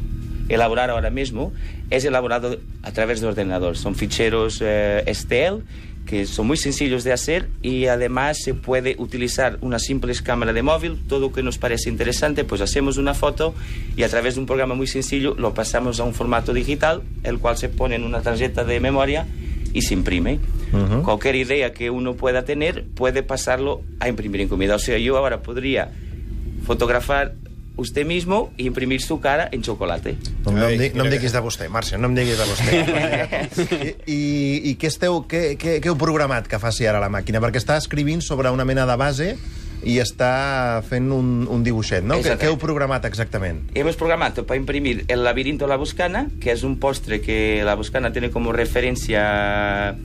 elaborar 0.50 0.90
ahora 0.90 1.12
mismo 1.12 1.54
es 1.90 2.04
elaborado 2.06 2.58
a 2.82 2.92
través 2.92 3.22
de 3.22 3.28
ordenador. 3.28 3.78
Son 3.78 3.96
ficheros 3.96 4.60
eh, 4.62 5.04
STL 5.14 5.62
que 6.06 6.26
son 6.26 6.48
muy 6.48 6.58
sencillos 6.58 7.04
de 7.04 7.14
hacer 7.14 7.48
y 7.62 7.86
además 7.86 8.38
se 8.44 8.54
puede 8.54 8.96
utilizar 8.98 9.58
una 9.62 9.80
simple 9.80 10.14
cámara 10.24 10.52
de 10.52 10.62
móvil, 10.62 11.00
todo 11.08 11.20
lo 11.20 11.32
que 11.32 11.44
nos 11.44 11.58
parece 11.58 11.90
interesante, 11.90 12.44
pues 12.44 12.62
hacemos 12.62 12.98
una 12.98 13.14
foto 13.14 13.54
y 13.96 14.04
a 14.04 14.10
través 14.10 14.36
de 14.36 14.42
un 14.42 14.46
programa 14.46 14.76
muy 14.76 14.88
sencillo 14.88 15.36
lo 15.38 15.54
pasamos 15.54 16.00
a 16.00 16.04
un 16.04 16.14
formato 16.14 16.54
digital, 16.54 17.02
el 17.24 17.40
cual 17.40 17.58
se 17.58 17.70
pone 17.70 17.96
en 17.96 18.04
una 18.04 18.22
tarjeta 18.22 18.64
de 18.64 18.80
memoria 18.80 19.26
y 19.74 19.84
se 19.84 19.94
imprime. 19.94 20.40
Ujú. 20.74 21.04
Cualquier 21.04 21.36
idea 21.36 21.74
que 21.74 21.90
uno 21.90 22.16
pueda 22.16 22.44
tener 22.44 22.86
puede 22.96 23.24
pasarlo 23.24 23.82
a 24.00 24.10
imprimir 24.10 24.42
en 24.42 24.48
comida. 24.48 24.76
O 24.76 24.80
sea, 24.80 24.98
yo 24.98 25.18
ahora 25.18 25.42
podría 25.42 25.92
fotografar 26.66 27.36
usted 27.82 28.06
mismo 28.06 28.52
e 28.58 28.64
imprimir 28.70 29.02
su 29.02 29.20
cara 29.20 29.50
en 29.52 29.62
chocolate. 29.66 30.16
No, 30.46 30.52
no, 30.54 30.70
em 30.70 30.78
di, 30.80 30.90
no 30.96 31.04
em 31.06 31.12
diguis 31.12 31.34
de 31.34 31.42
vostè, 31.44 31.68
Marcio, 31.74 31.98
no 31.98 32.08
em 32.12 32.16
diguis 32.16 32.38
de 32.38 32.46
vostè. 32.48 33.96
I, 34.06 34.14
i, 34.16 34.22
i 34.72 34.76
què, 34.80 34.88
esteu, 34.94 35.24
què, 35.28 35.56
què, 35.60 35.80
què 35.82 35.90
heu 35.92 35.98
programat 36.00 36.48
que 36.48 36.60
faci 36.62 36.86
ara 36.88 37.02
la 37.04 37.10
màquina? 37.12 37.42
Perquè 37.44 37.60
està 37.62 37.76
escrivint 37.82 38.22
sobre 38.24 38.54
una 38.54 38.64
mena 38.70 38.86
de 38.90 38.96
base 39.02 39.32
i 39.82 39.96
està 39.98 40.84
fent 40.86 41.08
un, 41.10 41.48
un 41.50 41.64
dibuixet, 41.66 42.06
no? 42.06 42.20
Què, 42.22 42.36
què 42.38 42.52
heu 42.52 42.58
programat 42.62 43.08
exactament? 43.10 43.64
Hemos 43.74 43.96
programado 43.98 44.46
para 44.46 44.60
imprimir 44.62 45.06
el 45.10 45.24
laberinto 45.26 45.66
La 45.66 45.76
Buscana, 45.82 46.28
que 46.40 46.52
es 46.54 46.62
un 46.62 46.78
postre 46.78 47.18
que 47.20 47.64
La 47.66 47.74
Buscana 47.74 48.12
tiene 48.14 48.30
como 48.30 48.54
referencia 48.54 49.96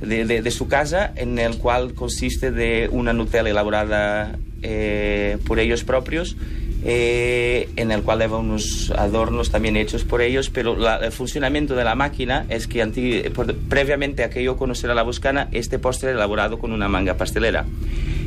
de, 0.00 0.24
de- 0.26 0.42
de 0.42 0.50
su 0.50 0.68
casa, 0.68 1.12
en 1.16 1.38
el 1.38 1.56
cual 1.56 1.94
consiste 1.94 2.50
de 2.50 2.88
una 2.92 3.14
Nutella 3.14 3.48
elaborada 3.48 4.36
eh, 4.62 5.38
por 5.46 5.60
ellos 5.60 5.84
propios, 5.84 6.36
eh, 6.84 7.68
en 7.76 7.90
el 7.90 8.02
cual 8.02 8.20
lleva 8.20 8.38
unos 8.38 8.92
adornos 8.96 9.50
también 9.50 9.76
hechos 9.76 10.04
por 10.04 10.22
ellos, 10.22 10.50
pero 10.50 10.76
el 11.00 11.12
funcionamiento 11.12 11.74
de 11.74 11.84
la 11.84 11.94
máquina 11.94 12.46
es 12.48 12.66
que 12.66 13.32
previamente 13.68 14.24
a 14.24 14.30
que 14.30 14.42
yo 14.42 14.56
conociera 14.56 14.94
La 14.94 15.02
Buscana, 15.02 15.48
este 15.52 15.78
postre 15.78 16.10
elaborado 16.10 16.58
con 16.58 16.72
una 16.72 16.88
manga 16.88 17.16
pastelera. 17.16 17.64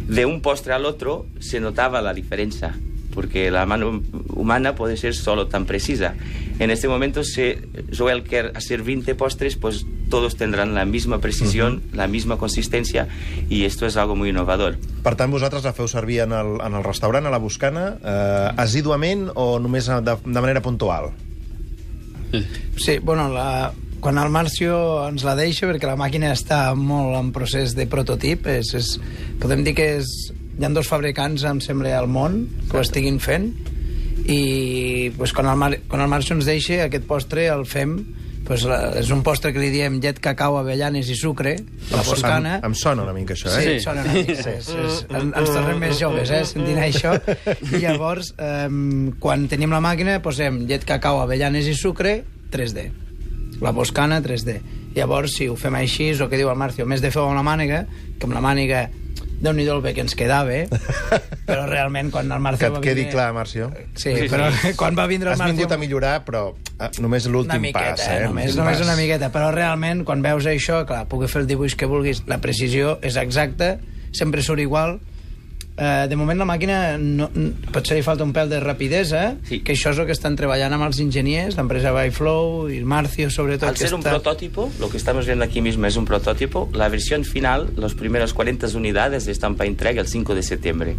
De 0.07 0.25
un 0.25 0.41
postre 0.41 0.73
al 0.73 0.85
otro 0.85 1.27
se 1.39 1.59
notaba 1.59 2.01
la 2.01 2.13
diferencia 2.13 2.75
porque 3.13 3.51
la 3.51 3.65
mano 3.65 4.01
humana 4.33 4.75
puede 4.75 4.97
ser 4.97 5.15
solo 5.15 5.47
tan 5.47 5.65
precisa. 5.65 6.15
En 6.59 6.71
este 6.71 6.87
momento, 6.87 7.23
si 7.23 7.55
Joel 7.95 8.23
quiere 8.23 8.51
hacer 8.55 8.83
20 8.83 9.15
postres, 9.15 9.55
pues 9.55 9.85
todos 10.09 10.35
tendrán 10.35 10.73
la 10.73 10.85
misma 10.85 11.19
precisión, 11.19 11.81
la 11.93 12.07
misma 12.07 12.37
consistencia, 12.37 13.07
y 13.49 13.63
esto 13.63 13.85
es 13.85 13.95
algo 13.95 14.15
muy 14.15 14.29
innovador. 14.29 14.77
Per 15.03 15.15
tant, 15.15 15.31
vosaltres 15.31 15.63
la 15.63 15.71
feu 15.71 15.87
servir 15.87 16.25
en 16.25 16.33
el, 16.35 16.57
en 16.59 16.75
el 16.75 16.83
restaurant, 16.83 17.25
a 17.25 17.31
la 17.31 17.39
Buscana, 17.39 17.95
eh, 18.03 18.49
assíduament 18.59 19.29
o 19.35 19.59
només 19.63 19.87
de, 19.87 20.01
de 20.03 20.41
manera 20.41 20.61
puntual? 20.61 21.13
Sí, 22.75 22.99
bueno, 22.99 23.29
la, 23.31 23.71
quan 23.99 24.17
el 24.17 24.29
Marcio 24.29 24.75
ens 25.07 25.23
la 25.27 25.35
deixa, 25.39 25.67
perquè 25.69 25.87
la 25.87 25.97
màquina 25.99 26.33
està 26.35 26.73
molt 26.75 27.17
en 27.19 27.31
procés 27.35 27.75
de 27.77 27.87
prototip, 27.89 28.47
és, 28.51 28.73
és, 28.77 28.91
podem 29.41 29.63
dir 29.65 29.75
que 29.77 29.87
és, 29.99 30.11
hi 30.59 30.65
ha 30.65 30.69
dos 30.75 30.87
fabricants, 30.91 31.43
em 31.47 31.59
sembla, 31.63 31.93
al 31.97 32.07
món 32.11 32.41
que 32.69 32.77
ho 32.77 32.81
estiguin 32.83 33.19
fent, 33.23 33.53
i 34.29 35.11
pues, 35.17 35.31
quan, 35.33 35.47
el 35.47 35.57
Mar 35.57 35.77
quan 35.87 36.01
el 36.03 36.09
Marcio 36.11 36.35
ens 36.35 36.45
deixa, 36.45 36.83
aquest 36.85 37.05
postre 37.07 37.47
el 37.49 37.63
fem 37.65 37.93
pues, 38.45 38.63
la, 38.67 38.79
és 38.99 39.09
un 39.13 39.21
postre 39.25 39.51
que 39.55 39.61
li 39.61 39.69
diem 39.73 39.99
llet, 40.03 40.19
cacau, 40.21 40.57
avellanes 40.59 41.09
i 41.09 41.15
sucre, 41.17 41.55
la 41.93 42.03
boscana. 42.03 42.57
Em, 42.59 42.71
em 42.71 42.75
sona 42.77 43.03
una 43.05 43.13
mica 43.15 43.35
això, 43.37 43.49
eh? 43.53 43.61
Sí, 43.61 43.73
Sí. 43.77 43.83
sona 43.85 44.03
una 44.03 44.13
mica. 44.13 44.35
Sí. 44.35 44.49
És, 44.57 44.69
és, 44.73 44.99
en, 45.09 45.31
ens 45.37 45.51
tornem 45.53 45.79
més 45.79 45.99
joves, 46.01 46.31
eh, 46.33 46.43
sentint 46.49 46.81
això. 46.89 47.13
I 47.69 47.81
llavors, 47.83 48.33
eh, 48.37 48.67
quan 49.21 49.47
tenim 49.51 49.71
la 49.73 49.81
màquina, 49.85 50.19
posem 50.25 50.63
llet, 50.69 50.85
cacau, 50.89 51.21
avellanes 51.23 51.69
i 51.69 51.75
sucre, 51.77 52.19
3D. 52.51 52.89
La 53.61 53.71
boscana, 53.75 54.17
3D. 54.25 54.59
Llavors, 54.95 55.35
si 55.37 55.47
ho 55.47 55.55
fem 55.59 55.75
així, 55.77 56.09
és 56.15 56.21
el 56.21 56.29
que 56.31 56.37
diu 56.39 56.49
el 56.49 56.57
Marcio, 56.57 56.85
més 56.89 57.01
de 57.05 57.11
fer 57.13 57.21
amb 57.21 57.37
la 57.37 57.45
màniga, 57.45 57.83
que 58.17 58.25
amb 58.25 58.33
la 58.33 58.41
màniga 58.41 58.87
déu 59.39 59.53
nhi 59.55 59.65
el 59.71 59.81
bé 59.83 59.93
que 59.95 60.03
ens 60.03 60.15
quedava, 60.19 60.55
però 61.49 61.65
realment 61.69 62.11
quan 62.11 62.31
el 62.31 62.41
Marcio 62.43 62.65
Que 62.65 62.71
va 62.73 62.81
et 62.81 62.87
quedi 62.89 63.03
vindre... 63.05 63.13
clar, 63.15 63.27
Marcio. 63.35 63.69
Sí, 63.95 64.15
però 64.31 64.49
quan 64.79 64.97
va 64.97 65.05
vindre 65.07 65.31
el 65.31 65.33
Has 65.37 65.39
Marcio... 65.43 65.55
vingut 65.55 65.75
a 65.75 65.79
millorar, 65.81 66.15
però 66.27 66.43
eh, 66.55 66.89
només 66.99 67.27
l'últim 67.31 67.69
pas, 67.71 68.03
eh? 68.07 68.19
només, 68.25 68.51
L'últim 68.51 68.63
només 68.63 68.77
pas. 68.81 68.85
una 68.87 68.97
miqueta, 68.99 69.31
però 69.33 69.51
realment, 69.55 70.03
quan 70.07 70.23
veus 70.25 70.49
això, 70.49 70.81
clar, 70.89 71.05
pugui 71.11 71.29
fer 71.31 71.43
el 71.43 71.47
dibuix 71.49 71.77
que 71.79 71.87
vulguis, 71.89 72.23
la 72.27 72.39
precisió 72.43 72.97
és 73.05 73.15
exacta, 73.21 73.77
sempre 74.11 74.43
surt 74.43 74.59
igual. 74.63 74.97
Eh, 75.79 76.07
de 76.11 76.15
moment 76.19 76.35
la 76.41 76.43
màquina 76.43 76.97
no, 76.99 77.29
potser 77.71 77.95
li 77.95 78.01
falta 78.03 78.25
un 78.25 78.33
pèl 78.35 78.49
de 78.51 78.59
rapidesa, 78.59 79.37
Sí. 79.47 79.61
que 79.63 79.71
això 79.77 79.93
és 79.93 79.99
el 80.01 80.05
que 80.05 80.11
estan 80.11 80.35
treballant 80.35 80.73
amb 80.75 80.83
els 80.83 80.99
enginyers, 80.99 81.55
l'empresa 81.55 81.93
Byflow 81.95 82.67
i 82.69 82.77
el 82.77 82.85
Marcio, 82.85 83.29
sobretot. 83.31 83.69
Al 83.69 83.77
ser 83.77 83.93
un 83.93 84.01
està... 84.01 84.09
prototipo, 84.11 84.69
lo 84.79 84.89
que 84.89 84.97
estamos 84.97 85.25
viendo 85.25 85.45
aquí 85.45 85.61
mismo 85.61 85.85
es 85.85 85.95
un 85.95 86.03
prototipo, 86.03 86.67
la 86.73 86.89
versión 86.89 87.23
final, 87.23 87.69
los 87.77 87.93
primeros 87.95 88.33
40 88.33 88.67
unidades 88.75 89.27
están 89.27 89.55
para 89.55 89.69
entrega 89.69 90.01
el 90.01 90.07
5 90.07 90.35
de 90.35 90.43
septiembre. 90.43 90.95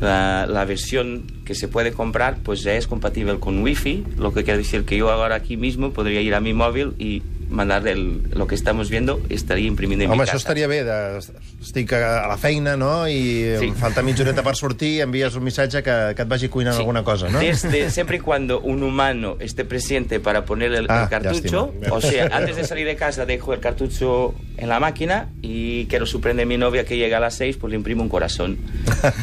La, 0.00 0.46
la 0.46 0.64
versión 0.64 1.22
que 1.44 1.54
se 1.54 1.68
puede 1.68 1.92
comprar 1.92 2.38
pues 2.42 2.62
ya 2.62 2.72
es 2.74 2.88
compatible 2.88 3.38
con 3.38 3.62
Wi-Fi, 3.62 4.04
lo 4.18 4.32
que 4.34 4.42
quiere 4.42 4.58
decir 4.58 4.84
que 4.84 4.96
yo 4.96 5.10
ahora 5.10 5.36
aquí 5.36 5.56
mismo 5.56 5.92
podría 5.92 6.20
ir 6.20 6.34
a 6.34 6.40
mi 6.40 6.52
móvil 6.52 6.94
y 6.98 7.22
mandar 7.50 7.86
el, 7.88 8.22
lo 8.32 8.46
que 8.46 8.54
estamos 8.54 8.90
viendo, 8.90 9.20
estaría 9.28 9.66
imprimiendo 9.66 10.04
en 10.04 10.10
Home, 10.10 10.18
mi 10.18 10.22
això 10.24 10.32
casa. 10.32 10.36
estaria 10.38 10.66
bé. 10.66 10.84
De... 10.84 11.18
Estic 11.62 11.92
a 11.94 12.26
la 12.28 12.36
feina, 12.36 12.76
no?, 12.76 13.08
i 13.08 13.56
Sí. 13.58 13.66
em 13.68 13.74
falta 13.74 14.02
mitja 14.02 14.22
horeta 14.22 14.42
per 14.42 14.54
sortir, 14.56 15.00
envies 15.00 15.34
un 15.34 15.44
missatge 15.44 15.82
que, 15.82 15.94
que 16.14 16.22
et 16.22 16.28
vagi 16.28 16.48
cuinant 16.48 16.74
Sí. 16.76 16.80
alguna 16.82 17.02
cosa, 17.04 17.28
no? 17.28 17.38
Desde, 17.38 17.90
siempre 17.90 18.16
y 18.18 18.20
cuando 18.20 18.60
un 18.60 18.82
humano 18.82 19.36
esté 19.40 19.64
presente 19.64 20.20
para 20.20 20.44
poner 20.44 20.72
el, 20.74 20.86
Ah, 20.90 21.04
el 21.04 21.08
cartucho, 21.08 21.72
lástima. 21.80 21.96
o 21.96 22.00
sea, 22.00 22.26
antes 22.32 22.56
de 22.56 22.64
salir 22.64 22.86
de 22.86 22.96
casa 22.96 23.24
dejo 23.26 23.54
el 23.54 23.60
cartucho 23.60 24.34
en 24.56 24.68
la 24.68 24.78
máquina 24.80 25.28
y 25.42 25.86
quiero 25.86 26.06
sorprender 26.06 26.44
a 26.44 26.46
mi 26.48 26.58
novia 26.58 26.84
que 26.84 26.96
llega 26.96 27.16
a 27.16 27.20
las 27.20 27.34
6, 27.36 27.56
pues 27.56 27.70
le 27.70 27.76
imprimo 27.76 28.02
un 28.02 28.08
corazón. 28.08 28.58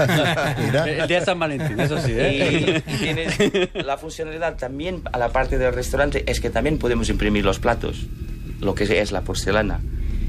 Mira. 0.60 0.86
El 0.88 1.08
día 1.08 1.20
de 1.20 1.26
San 1.26 1.40
Valentín, 1.40 1.80
eso 1.80 2.00
sí, 2.02 2.12
Y, 2.12 2.16
¿eh? 2.20 2.84
y 2.88 2.94
tienes 2.98 3.38
la 3.74 3.98
funcionalidad 3.98 4.56
también 4.58 5.02
a 5.12 5.18
la 5.18 5.30
parte 5.30 5.58
del 5.58 5.74
restaurante 5.74 6.24
es 6.28 6.40
que 6.40 6.50
también 6.50 6.78
podemos 6.78 7.10
imprimir 7.10 7.46
los 7.46 7.60
platos, 7.60 8.06
lo 8.62 8.76
que 8.76 8.86
es 9.02 9.12
la 9.12 9.22
porcelana. 9.22 9.82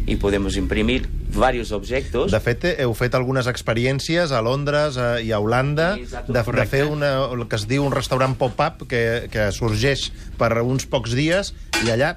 Y 0.04 0.16
podemos 0.16 0.56
imprimir 0.56 1.08
varios 1.32 1.70
objetos. 1.70 2.32
De 2.32 2.40
fet, 2.42 2.64
heu 2.82 2.90
fet 2.98 3.14
algunes 3.14 3.46
experiències 3.46 4.32
a 4.34 4.40
Londres 4.42 4.98
eh, 4.98 5.22
i 5.28 5.30
a 5.32 5.38
Holanda 5.38 5.92
Sí, 5.94 6.08
de, 6.10 6.42
de 6.42 6.66
fer 6.66 6.82
una, 6.90 7.12
el 7.30 7.46
que 7.46 7.56
es 7.60 7.68
diu 7.70 7.86
un 7.86 7.94
restaurant 7.94 8.34
pop-up 8.36 8.82
que, 8.90 9.30
que 9.32 9.48
sorgeix 9.54 10.08
per 10.40 10.50
uns 10.64 10.88
pocs 10.90 11.14
dies 11.14 11.54
i 11.86 11.94
allà 11.94 12.16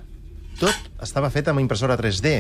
tot 0.60 0.90
estava 1.04 1.30
fet 1.30 1.52
amb 1.52 1.62
impressora 1.62 1.98
3D. 2.00 2.36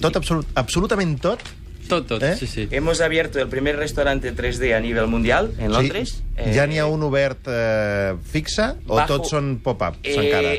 Tot, 0.00 0.16
absolut, 0.16 0.48
absolutament 0.58 1.16
tot. 1.22 1.42
Tot, 1.90 2.06
tot, 2.06 2.22
Eh? 2.22 2.36
sí, 2.38 2.46
sí. 2.46 2.68
Hemos 2.70 3.00
abierto 3.02 3.40
el 3.40 3.48
primer 3.48 3.76
restaurante 3.76 4.32
3D 4.32 4.74
a 4.76 4.80
nivel 4.80 5.08
mundial 5.08 5.50
en 5.58 5.72
Londres. 5.72 6.22
Sí, 6.38 6.54
ja 6.54 6.66
n'hi 6.66 6.78
ha 6.78 6.86
Eh, 6.86 6.94
un 6.94 7.02
obert 7.02 7.44
eh, 7.50 8.14
fixe 8.24 8.62
o 8.86 8.94
bajo- 8.96 9.18
tots 9.18 9.28
són 9.34 9.58
pop-ups 9.60 9.98
Eh, 10.04 10.14
encara? 10.16 10.50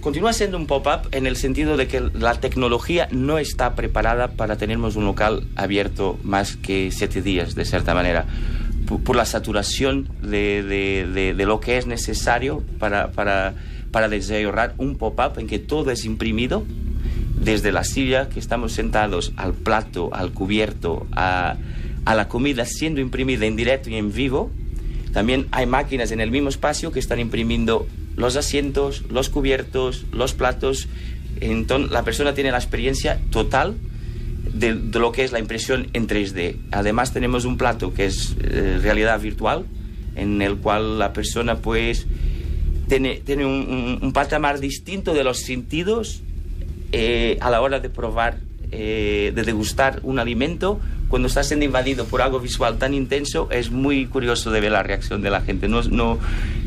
continúa 0.00 0.32
siendo 0.32 0.56
un 0.56 0.66
pop-up 0.66 1.08
en 1.12 1.26
el 1.26 1.36
sentido 1.36 1.76
de 1.76 1.86
que 1.86 2.00
la 2.00 2.34
tecnología 2.40 3.06
no 3.12 3.38
está 3.38 3.74
preparada 3.74 4.28
para 4.32 4.56
tenernos 4.56 4.96
un 4.96 5.04
local 5.04 5.44
abierto 5.56 6.18
más 6.22 6.56
que 6.56 6.90
siete 6.90 7.22
días, 7.22 7.54
de 7.54 7.64
cierta 7.64 7.94
manera, 7.94 8.24
por, 8.86 9.02
por 9.02 9.14
la 9.16 9.24
saturación 9.26 10.08
de, 10.22 10.62
de- 10.62 11.06
de- 11.12 11.34
de 11.34 11.46
lo 11.46 11.60
que 11.60 11.76
es 11.78 11.86
necesario 11.86 12.62
para, 12.78 13.12
para, 13.12 13.54
para 13.92 14.08
desarrollar 14.08 14.74
un 14.78 14.96
pop-up 14.96 15.38
en 15.38 15.46
que 15.46 15.58
todo 15.58 15.90
es 15.90 16.04
imprimido, 16.04 16.64
desde 17.40 17.72
la 17.72 17.84
silla 17.84 18.28
que 18.28 18.40
estamos 18.40 18.72
sentados 18.72 19.32
al 19.36 19.54
plato, 19.54 20.10
al 20.12 20.32
cubierto, 20.32 21.06
a, 21.12 21.56
a 22.04 22.14
la 22.14 22.28
comida 22.28 22.64
siendo 22.64 23.00
imprimida 23.00 23.46
en 23.46 23.56
directo 23.56 23.90
y 23.90 23.96
en 23.96 24.12
vivo. 24.12 24.50
También 25.12 25.46
hay 25.50 25.66
máquinas 25.66 26.10
en 26.10 26.20
el 26.20 26.30
mismo 26.30 26.48
espacio 26.48 26.92
que 26.92 26.98
están 26.98 27.20
imprimiendo 27.20 27.86
los 28.16 28.36
asientos, 28.36 29.04
los 29.10 29.28
cubiertos, 29.28 30.04
los 30.12 30.34
platos. 30.34 30.88
Entonces 31.40 31.90
la 31.90 32.02
persona 32.02 32.34
tiene 32.34 32.50
la 32.50 32.58
experiencia 32.58 33.20
total 33.30 33.76
de, 34.52 34.74
de 34.74 34.98
lo 34.98 35.12
que 35.12 35.24
es 35.24 35.32
la 35.32 35.38
impresión 35.38 35.88
en 35.92 36.08
3D. 36.08 36.56
Además 36.72 37.12
tenemos 37.12 37.44
un 37.44 37.56
plato 37.56 37.94
que 37.94 38.06
es 38.06 38.36
eh, 38.40 38.78
realidad 38.82 39.20
virtual, 39.20 39.64
en 40.16 40.42
el 40.42 40.56
cual 40.56 40.98
la 40.98 41.12
persona 41.12 41.58
pues 41.58 42.06
tiene, 42.88 43.16
tiene 43.24 43.46
un, 43.46 43.52
un, 43.52 43.98
un 44.02 44.12
patamar 44.12 44.58
distinto 44.58 45.14
de 45.14 45.22
los 45.22 45.38
sentidos 45.38 46.22
eh, 46.92 47.36
a 47.40 47.50
la 47.50 47.60
hora 47.60 47.80
de 47.80 47.90
probar, 47.90 48.38
eh, 48.70 49.32
de 49.34 49.42
degustar 49.44 50.00
un 50.02 50.18
alimento, 50.18 50.78
cuando 51.08 51.26
está 51.28 51.42
siendo 51.42 51.64
invadido 51.64 52.04
por 52.04 52.20
algo 52.20 52.38
visual 52.38 52.76
tan 52.76 52.92
intenso, 52.92 53.48
es 53.50 53.70
muy 53.70 54.04
curioso 54.06 54.50
de 54.50 54.60
ver 54.60 54.72
la 54.72 54.82
reacción 54.82 55.22
de 55.22 55.30
la 55.30 55.40
gente. 55.40 55.66
No, 55.66 55.80
no 55.84 56.18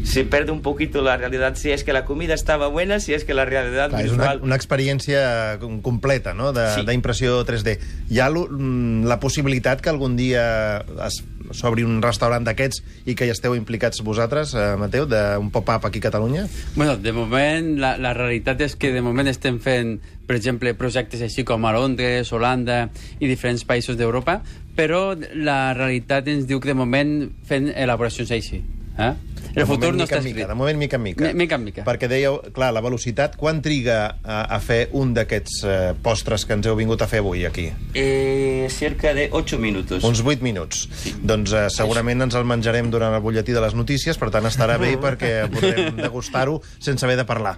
se 0.03 0.23
pierde 0.25 0.51
un 0.51 0.61
poquito 0.63 1.03
la 1.03 1.15
realidad 1.15 1.53
si 1.55 1.69
es 1.69 1.83
que 1.83 1.93
la 1.93 2.05
comida 2.05 2.33
estaba 2.33 2.67
buena, 2.67 2.99
si 2.99 3.13
es 3.13 3.23
que 3.23 3.35
la 3.35 3.45
realidad 3.45 3.89
Clar, 3.89 4.01
és 4.03 4.11
una, 4.11 4.23
visual. 4.23 4.39
una 4.41 4.55
experiència 4.55 5.59
com- 5.59 5.79
completa, 5.81 6.33
no?, 6.33 6.53
Sí. 6.73 6.81
d'impressió 6.87 7.45
3D. 7.45 7.77
Hi 8.09 8.19
ha 8.19 8.31
mm, 8.31 9.05
la 9.05 9.19
possibilitat 9.19 9.79
que 9.79 9.89
algun 9.89 10.17
dia 10.17 10.79
es- 11.05 11.23
s'obri 11.57 11.85
un 11.87 12.01
restaurant 12.03 12.45
d'aquests 12.45 12.81
i 13.05 13.15
que 13.15 13.27
hi 13.27 13.33
esteu 13.33 13.55
implicats 13.57 14.03
vosaltres, 14.05 14.55
eh, 14.55 14.75
Mateu, 14.79 15.05
d'un 15.09 15.51
pop-up 15.53 15.85
aquí 15.85 15.99
a 15.99 16.07
Catalunya? 16.09 16.47
Bueno, 16.75 16.97
de 16.97 17.13
moment, 17.13 17.73
la, 17.81 17.95
la 18.01 18.13
realitat 18.17 18.61
és 18.61 18.75
que 18.75 18.91
de 18.95 19.01
moment 19.05 19.29
estem 19.31 19.59
fent, 19.63 19.97
per 20.27 20.37
exemple, 20.39 20.73
projectes 20.77 21.21
així 21.21 21.45
com 21.47 21.65
a 21.65 21.73
Londres, 21.75 22.31
Holanda 22.33 22.83
i 23.19 23.27
diferents 23.27 23.65
països 23.67 23.97
d'Europa, 23.99 24.41
però 24.75 25.11
la 25.35 25.73
realitat 25.77 26.27
ens 26.31 26.47
diu 26.47 26.61
que 26.61 26.71
de 26.71 26.77
moment 26.77 27.17
fent 27.47 27.71
elaboracions 27.75 28.31
així. 28.31 28.63
Eh? 29.01 29.13
De 29.51 29.65
El 29.65 29.67
futur 29.67 29.89
moment, 29.91 29.97
no 29.99 30.03
està 30.05 30.19
en 30.21 30.23
mica, 30.23 30.29
escrit. 30.29 30.47
De 30.47 30.55
moment, 30.55 30.77
mica 30.79 30.95
en 30.95 31.01
mica. 31.03 31.25
Mi- 31.25 31.33
mica 31.41 31.57
en 31.59 31.63
mica. 31.65 31.83
Perquè 31.83 32.07
dèieu, 32.07 32.37
clar, 32.55 32.69
la 32.71 32.79
velocitat, 32.79 33.33
quan 33.35 33.57
triga 33.61 33.97
a, 34.23 34.37
a 34.47 34.59
fer 34.63 34.85
un 34.95 35.09
d'aquests 35.17 35.57
eh, 35.67 35.73
postres 36.05 36.45
que 36.47 36.55
ens 36.55 36.69
heu 36.69 36.77
vingut 36.79 37.01
a 37.03 37.07
fer 37.11 37.19
avui 37.19 37.43
aquí? 37.49 37.65
Eh, 37.93 38.69
cerca 38.71 39.11
de 39.17 39.25
8 39.33 39.59
minutos. 39.59 40.05
Uns 40.07 40.21
8 40.23 40.39
minuts. 40.45 40.85
Doncs 41.19 41.51
eh, 41.51 41.65
segurament 41.73 42.23
ens 42.23 42.37
el 42.39 42.47
menjarem 42.47 42.87
durant 42.93 43.11
el 43.17 43.19
butlletí 43.25 43.51
de 43.51 43.59
les 43.65 43.75
notícies, 43.75 44.15
per 44.21 44.29
tant 44.31 44.47
estarà 44.47 44.77
bé 44.79 44.93
perquè 45.03 45.33
podrem 45.51 45.99
degustar-ho 45.99 46.61
sense 46.79 47.03
haver 47.03 47.17
de 47.19 47.27
parlar. 47.27 47.57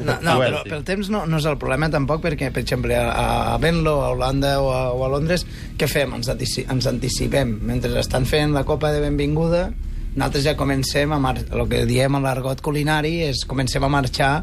No, 0.00 0.16
no 0.24 0.38
Bueno. 0.40 0.62
però 0.64 0.78
pel 0.78 0.84
temps 0.94 1.12
no, 1.12 1.26
no 1.28 1.42
és 1.42 1.50
el 1.50 1.58
problema 1.60 1.90
tampoc, 1.92 2.22
perquè, 2.24 2.48
per 2.56 2.62
exemple, 2.64 2.96
a, 2.96 3.52
a 3.52 3.58
Venlo, 3.60 3.98
a 4.00 4.14
Holanda 4.16 4.56
o 4.64 4.72
a, 4.72 4.84
o 4.96 5.04
a 5.04 5.12
Londres, 5.12 5.44
què 5.76 5.90
fem? 5.92 6.14
Ens, 6.22 6.30
ens 6.32 6.86
anticipem. 6.88 7.58
Mentre 7.68 7.92
estan 8.00 8.24
fent 8.24 8.56
la 8.56 8.64
copa 8.64 8.94
de 8.96 9.04
benvinguda, 9.04 9.68
nosaltres 10.14 10.44
ja 10.46 10.56
comencem 10.56 11.12
a 11.12 11.18
mar 11.18 11.36
el 11.42 11.64
que 11.70 11.84
diem 11.88 12.14
a 12.14 12.22
l'argot 12.22 12.62
culinari 12.62 13.16
és 13.26 13.44
comencem 13.50 13.82
a 13.82 13.90
marxar 13.90 14.34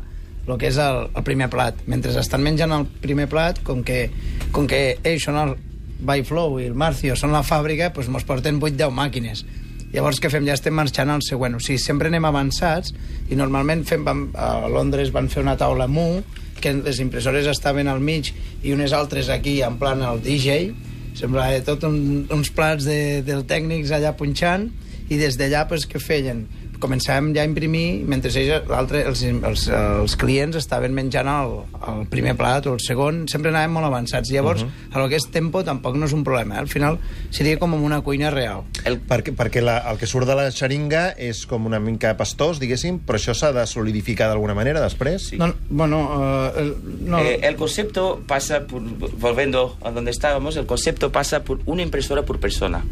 el 0.48 0.58
que 0.58 0.68
és 0.72 0.78
el, 0.82 1.08
el 1.16 1.24
primer 1.24 1.48
plat. 1.54 1.78
Mentre 1.88 2.14
estan 2.20 2.44
menjant 2.44 2.74
el 2.76 2.88
primer 3.02 3.28
plat, 3.32 3.62
com 3.64 3.84
que, 3.88 4.10
com 4.52 4.68
que 4.68 4.82
ells 5.04 5.28
són 5.28 5.38
el 5.40 5.56
Byflow 6.02 6.58
i 6.60 6.68
el 6.68 6.78
Marcio 6.78 7.16
són 7.16 7.34
la 7.36 7.44
fàbrica, 7.46 7.92
doncs 7.94 8.10
mos 8.12 8.26
porten 8.28 8.60
8-10 8.60 8.96
màquines. 8.98 9.46
Llavors, 9.92 10.22
què 10.24 10.32
fem? 10.32 10.46
Ja 10.48 10.56
estem 10.56 10.76
marxant 10.76 11.12
al 11.12 11.24
següent. 11.26 11.58
O 11.58 11.64
sigui, 11.64 11.80
sempre 11.84 12.10
anem 12.10 12.26
avançats 12.26 12.94
i 13.30 13.38
normalment 13.38 13.84
fem, 13.88 14.06
vam, 14.08 14.30
a 14.36 14.68
Londres 14.72 15.12
van 15.14 15.28
fer 15.32 15.44
una 15.44 15.58
taula 15.60 15.88
mu 15.92 16.24
que 16.62 16.74
les 16.78 17.02
impressores 17.04 17.48
estaven 17.50 17.90
al 17.92 18.00
mig 18.00 18.32
i 18.62 18.74
unes 18.74 18.94
altres 18.94 19.30
aquí 19.34 19.60
en 19.66 19.80
plan 19.82 20.04
el 20.06 20.22
DJ 20.24 20.72
semblava 21.18 21.58
tot 21.66 21.84
un, 21.88 22.28
uns 22.32 22.52
plats 22.56 22.86
de, 22.88 23.20
del 23.26 23.44
tècnics 23.50 23.92
allà 23.96 24.14
punxant 24.16 24.70
i 25.12 25.20
des 25.20 25.38
d'allà 25.40 25.68
pues, 25.70 25.88
què 25.90 26.00
feien? 26.02 26.46
començàvem 26.82 27.32
ja 27.36 27.44
a 27.46 27.48
imprimir 27.48 28.02
mentre 28.10 28.32
ells, 28.34 28.68
l'altre, 28.70 29.04
els, 29.08 29.24
els, 29.24 29.68
els 29.72 30.16
clients 30.20 30.58
estaven 30.60 30.96
menjant 30.98 31.30
el, 31.30 31.56
el 31.92 32.04
primer 32.12 32.34
plat 32.40 32.68
o 32.68 32.76
el 32.76 32.82
segon, 32.84 33.24
sempre 33.32 33.52
anàvem 33.54 33.76
molt 33.78 33.88
avançats 33.88 34.32
llavors, 34.34 34.66
uh 34.66 34.68
-huh. 34.68 35.04
el 35.04 35.10
que 35.10 35.20
és 35.22 35.28
tempo 35.32 35.64
tampoc 35.64 35.96
no 35.96 36.06
és 36.06 36.14
un 36.14 36.24
problema, 36.24 36.56
eh? 36.56 36.60
al 36.60 36.68
final 36.68 36.98
seria 37.30 37.58
com 37.60 37.74
en 37.74 37.82
una 37.82 38.02
cuina 38.02 38.32
real 38.32 38.64
El, 38.86 39.00
Perquè, 39.12 39.36
perquè 39.36 39.62
la, 39.62 39.78
el 39.92 39.98
que 39.98 40.08
surt 40.08 40.28
de 40.28 40.36
la 40.36 40.52
xeringa 40.52 41.14
és 41.18 41.46
com 41.46 41.66
una 41.66 41.80
mica 41.80 42.16
pastós, 42.18 42.60
diguéssim, 42.60 43.00
però 43.06 43.18
això 43.18 43.34
s'ha 43.34 43.52
de 43.52 43.66
solidificar 43.68 44.28
d'alguna 44.28 44.54
manera 44.54 44.82
després? 44.82 45.30
Sí. 45.30 45.38
no, 45.38 45.54
bueno, 45.70 46.00
uh, 46.02 46.60
el, 46.60 46.76
no, 47.06 47.20
Eh, 47.20 47.40
el 47.44 47.56
concepto 47.56 48.22
pasa 48.26 48.66
por, 48.66 48.82
volviendo 49.20 49.78
a 49.82 49.92
donde 49.92 50.12
estábamos, 50.12 50.56
el 50.58 50.66
concepto 50.66 51.12
pasa 51.12 51.44
por 51.44 51.60
una 51.66 51.82
impresora 51.84 52.24
por 52.24 52.40
persona. 52.40 52.84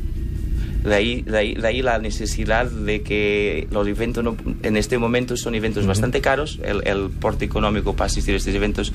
De 0.84 0.96
ahí, 0.96 1.22
de, 1.24 1.38
ahí, 1.38 1.54
de 1.56 1.68
ahí 1.68 1.82
la 1.82 2.00
necesidad 2.00 2.66
de 2.66 3.02
que 3.02 3.68
los 3.72 3.86
eventos 3.88 4.24
no- 4.24 4.38
en 4.64 4.78
este 4.78 4.98
momento 4.98 5.36
son 5.36 5.54
eventos 5.56 5.86
bastante 5.86 6.22
caros, 6.22 6.60
el, 6.64 6.88
el 6.88 7.10
porte 7.10 7.44
económico 7.46 7.96
para 7.96 8.06
asistir 8.06 8.34
a 8.34 8.38
estos 8.38 8.54
eventos 8.56 8.94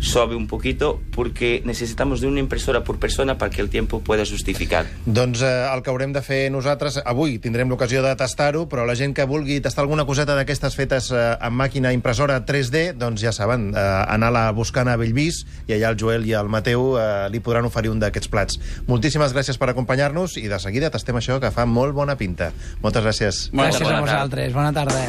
sobe 0.00 0.36
un 0.36 0.46
poquito 0.46 1.00
porque 1.14 1.62
necesitamos 1.64 2.20
de 2.20 2.26
una 2.26 2.40
impresora 2.40 2.84
por 2.84 2.98
persona 2.98 3.38
para 3.38 3.50
que 3.50 3.60
el 3.60 3.68
tiempo 3.68 4.00
pueda 4.00 4.24
justificar. 4.24 4.86
Doncs 5.06 5.42
eh, 5.42 5.66
el 5.74 5.82
que 5.82 5.90
haurem 5.90 6.12
de 6.12 6.22
fer 6.22 6.50
nosaltres... 6.54 7.00
Avui 7.08 7.38
tindrem 7.42 7.70
l'ocasió 7.70 8.02
de 8.04 8.12
tastar-ho, 8.18 8.66
però 8.68 8.84
la 8.86 8.94
gent 8.98 9.14
que 9.16 9.26
vulgui 9.28 9.60
tastar 9.64 9.84
alguna 9.84 10.04
coseta 10.08 10.36
d'aquestes 10.38 10.76
fetes 10.78 11.10
eh, 11.10 11.22
amb 11.40 11.58
màquina 11.58 11.92
impressora 11.96 12.40
3D, 12.46 12.92
doncs 12.98 13.22
ja 13.24 13.32
saben, 13.34 13.70
eh, 13.72 13.86
anar-la 14.14 14.48
buscant 14.56 14.90
a 14.90 14.98
Bellvís 15.00 15.44
i 15.66 15.76
allà 15.76 15.92
el 15.94 16.00
Joel 16.00 16.26
i 16.28 16.34
el 16.38 16.50
Mateu 16.52 16.94
eh, 16.98 17.28
li 17.32 17.42
podran 17.44 17.68
oferir 17.68 17.92
un 17.94 18.02
d'aquests 18.02 18.30
plats. 18.32 18.60
Moltíssimes 18.90 19.34
gràcies 19.36 19.58
per 19.58 19.70
acompanyar-nos 19.72 20.38
i 20.40 20.46
de 20.50 20.60
seguida 20.62 20.92
tastem 20.94 21.18
això 21.18 21.40
que 21.42 21.52
fa 21.54 21.66
molt 21.66 21.96
bona 21.96 22.18
pinta. 22.20 22.52
Moltes 22.84 23.04
gràcies. 23.04 23.42
Gràcies 23.54 23.86
bona 23.86 24.02
a 24.02 24.06
vosaltres. 24.06 24.54
Bona 24.54 24.72
tarda. 24.76 25.06